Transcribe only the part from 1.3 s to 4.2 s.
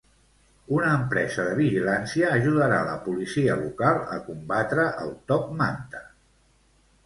de vigilància ajudarà la Policia Local